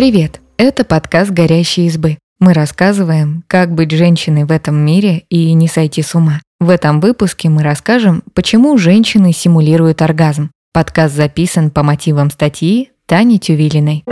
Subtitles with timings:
[0.00, 0.40] Привет!
[0.56, 2.16] Это подкаст «Горящие избы».
[2.38, 6.40] Мы рассказываем, как быть женщиной в этом мире и не сойти с ума.
[6.58, 10.52] В этом выпуске мы расскажем, почему женщины симулируют оргазм.
[10.72, 14.04] Подкаст записан по мотивам статьи Тани Тювилиной.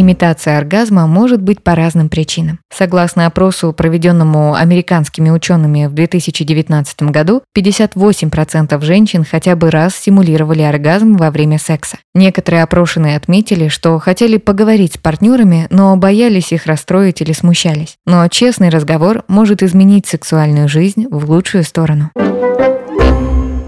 [0.00, 2.60] Имитация оргазма может быть по разным причинам.
[2.72, 11.16] Согласно опросу, проведенному американскими учеными в 2019 году, 58% женщин хотя бы раз симулировали оргазм
[11.16, 11.96] во время секса.
[12.14, 17.96] Некоторые опрошенные отметили, что хотели поговорить с партнерами, но боялись их расстроить или смущались.
[18.06, 22.12] Но честный разговор может изменить сексуальную жизнь в лучшую сторону.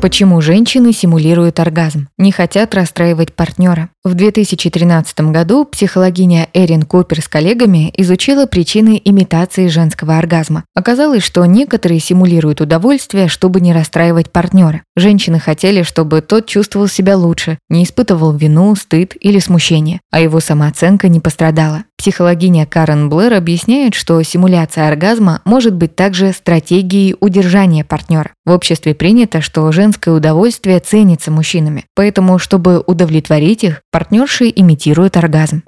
[0.00, 2.08] Почему женщины симулируют оргазм?
[2.16, 3.90] Не хотят расстраивать партнера.
[4.02, 10.64] В 2013 году психологиня Эрин Купер с коллегами изучила причины имитации женского оргазма.
[10.74, 14.82] Оказалось, что некоторые симулируют удовольствие, чтобы не расстраивать партнера.
[14.96, 20.40] Женщины хотели, чтобы тот чувствовал себя лучше, не испытывал вину, стыд или смущение, а его
[20.40, 21.84] самооценка не пострадала.
[22.00, 28.30] Психологиня Карен Блэр объясняет, что симуляция оргазма может быть также стратегией удержания партнера.
[28.46, 35.62] В обществе принято, что женское удовольствие ценится мужчинами, поэтому, чтобы удовлетворить их, партнерши имитируют оргазм.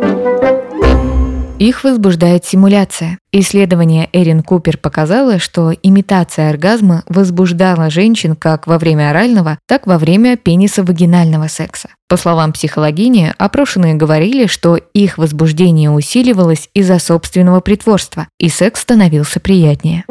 [1.62, 3.18] Их возбуждает симуляция.
[3.30, 9.96] Исследование Эрин Купер показало, что имитация оргазма возбуждала женщин как во время орального, так во
[9.96, 11.90] время пениса-вагинального секса.
[12.08, 19.38] По словам психологини, опрошенные говорили, что их возбуждение усиливалось из-за собственного притворства, и секс становился
[19.38, 20.02] приятнее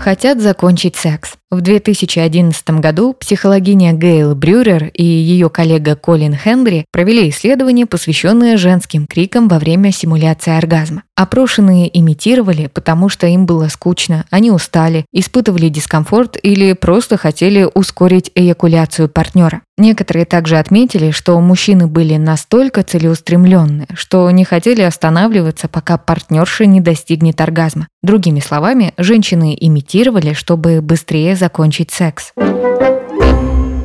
[0.00, 1.34] хотят закончить секс.
[1.52, 9.08] В 2011 году психологиня Гейл Брюрер и ее коллега Колин Хенри провели исследование, посвященное женским
[9.08, 11.02] крикам во время симуляции оргазма.
[11.16, 18.30] Опрошенные имитировали, потому что им было скучно, они устали, испытывали дискомфорт или просто хотели ускорить
[18.36, 19.62] эякуляцию партнера.
[19.76, 26.82] Некоторые также отметили, что мужчины были настолько целеустремленны, что не хотели останавливаться, пока партнерша не
[26.82, 27.88] достигнет оргазма.
[28.02, 32.32] Другими словами, женщины имитировали, чтобы быстрее закончить секс.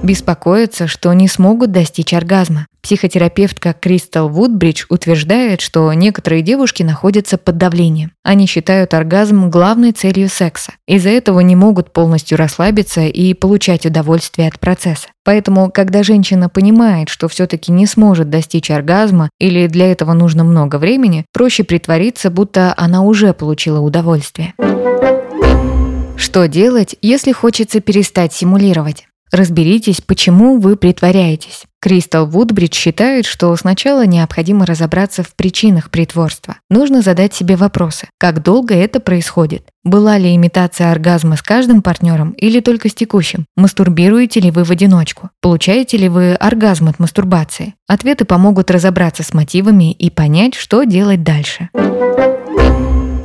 [0.05, 2.67] Беспокоятся, что не смогут достичь оргазма.
[2.83, 8.11] Психотерапевтка Кристал Вудбридж утверждает, что некоторые девушки находятся под давлением.
[8.23, 10.73] Они считают оргазм главной целью секса.
[10.87, 15.07] Из-за этого не могут полностью расслабиться и получать удовольствие от процесса.
[15.23, 20.75] Поэтому, когда женщина понимает, что все-таки не сможет достичь оргазма или для этого нужно много
[20.75, 24.53] времени, проще притвориться, будто она уже получила удовольствие.
[26.17, 29.07] Что делать, если хочется перестать симулировать?
[29.31, 31.63] Разберитесь, почему вы притворяетесь.
[31.81, 36.55] Кристал Вудбридж считает, что сначала необходимо разобраться в причинах притворства.
[36.69, 38.07] Нужно задать себе вопросы.
[38.17, 39.67] Как долго это происходит?
[39.83, 43.45] Была ли имитация оргазма с каждым партнером или только с текущим?
[43.55, 45.29] Мастурбируете ли вы в одиночку?
[45.41, 47.75] Получаете ли вы оргазм от мастурбации?
[47.87, 51.69] Ответы помогут разобраться с мотивами и понять, что делать дальше.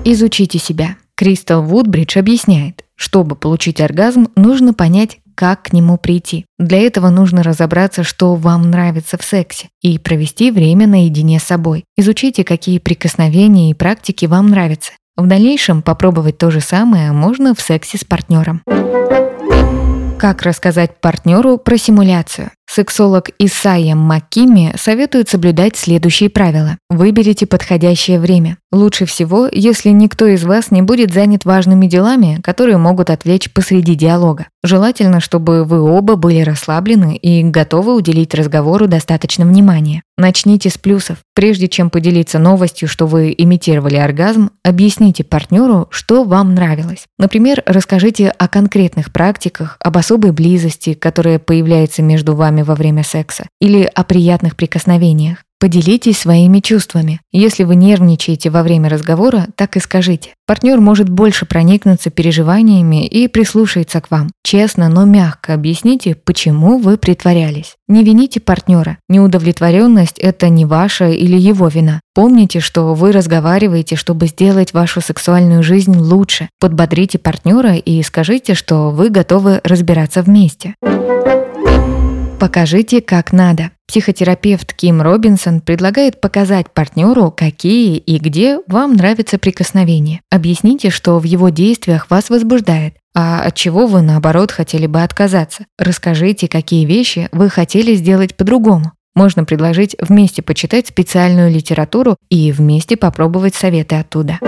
[0.04, 0.96] Изучите себя.
[1.20, 6.46] Кристал Вудбридж объясняет, чтобы получить оргазм, нужно понять, как к нему прийти.
[6.58, 11.84] Для этого нужно разобраться, что вам нравится в сексе, и провести время наедине с собой.
[11.98, 14.92] Изучите, какие прикосновения и практики вам нравятся.
[15.14, 18.62] В дальнейшем попробовать то же самое можно в сексе с партнером.
[20.20, 22.50] Как рассказать партнеру про симуляцию?
[22.68, 26.76] Сексолог Исайя Маккими советует соблюдать следующие правила.
[26.90, 28.58] Выберите подходящее время.
[28.70, 33.94] Лучше всего, если никто из вас не будет занят важными делами, которые могут отвлечь посреди
[33.94, 34.48] диалога.
[34.62, 40.02] Желательно, чтобы вы оба были расслаблены и готовы уделить разговору достаточно внимания.
[40.20, 41.16] Начните с плюсов.
[41.34, 47.06] Прежде чем поделиться новостью, что вы имитировали оргазм, объясните партнеру, что вам нравилось.
[47.18, 53.46] Например, расскажите о конкретных практиках, об особой близости, которая появляется между вами во время секса
[53.62, 55.38] или о приятных прикосновениях.
[55.60, 57.20] Поделитесь своими чувствами.
[57.32, 60.30] Если вы нервничаете во время разговора, так и скажите.
[60.46, 64.30] Партнер может больше проникнуться переживаниями и прислушается к вам.
[64.42, 67.74] Честно, но мягко объясните, почему вы притворялись.
[67.88, 68.96] Не вините партнера.
[69.10, 72.00] Неудовлетворенность– это не ваша или его вина.
[72.14, 76.48] Помните, что вы разговариваете, чтобы сделать вашу сексуальную жизнь лучше.
[76.58, 80.74] Подбодрите партнера и скажите, что вы готовы разбираться вместе.
[82.40, 83.70] Покажите, как надо.
[83.86, 90.22] Психотерапевт Ким Робинсон предлагает показать партнеру, какие и где вам нравятся прикосновения.
[90.30, 95.66] Объясните, что в его действиях вас возбуждает, а от чего вы, наоборот, хотели бы отказаться.
[95.78, 98.92] Расскажите, какие вещи вы хотели сделать по-другому.
[99.14, 104.38] Можно предложить вместе почитать специальную литературу и вместе попробовать советы оттуда.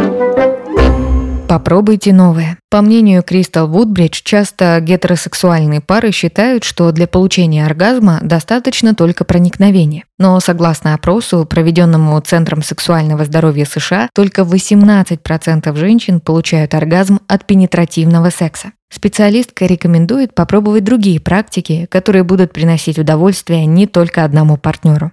[1.53, 2.57] Попробуйте новое.
[2.71, 10.05] По мнению Кристал Вудбридж, часто гетеросексуальные пары считают, что для получения оргазма достаточно только проникновения.
[10.19, 18.31] Но согласно опросу, проведенному Центром сексуального здоровья США, только 18% женщин получают оргазм от пенетративного
[18.31, 18.73] секса.
[18.91, 25.13] Специалистка рекомендует попробовать другие практики, которые будут приносить удовольствие не только одному партнеру.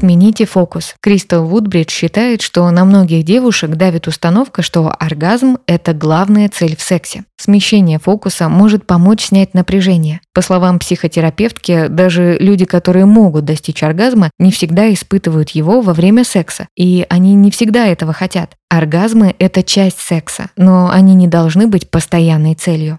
[0.00, 0.94] Смените фокус.
[1.02, 6.80] Кристал Вудбридж считает, что на многих девушек давит установка, что оргазм– это главная цель в
[6.80, 7.24] сексе.
[7.36, 10.22] Смещение фокуса может помочь снять напряжение.
[10.32, 16.24] По словам психотерапевтки, даже люди, которые могут достичь оргазма, не всегда испытывают его во время
[16.24, 18.52] секса, и они не всегда этого хотят.
[18.70, 22.98] Оргазмы– это часть секса, но они не должны быть постоянной целью.